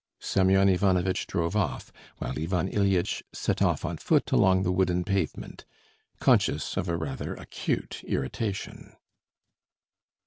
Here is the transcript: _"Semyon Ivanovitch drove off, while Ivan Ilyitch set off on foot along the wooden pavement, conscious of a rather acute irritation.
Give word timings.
_"Semyon 0.23 0.67
Ivanovitch 0.67 1.27
drove 1.27 1.55
off, 1.55 1.91
while 2.17 2.33
Ivan 2.35 2.67
Ilyitch 2.67 3.21
set 3.33 3.61
off 3.61 3.85
on 3.85 3.97
foot 3.97 4.31
along 4.31 4.63
the 4.63 4.71
wooden 4.71 5.03
pavement, 5.03 5.63
conscious 6.19 6.75
of 6.75 6.89
a 6.89 6.97
rather 6.97 7.35
acute 7.35 8.03
irritation. 8.07 8.93